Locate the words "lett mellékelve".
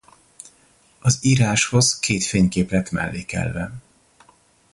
2.71-3.71